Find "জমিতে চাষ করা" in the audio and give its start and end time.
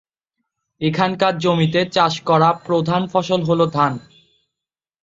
1.37-2.49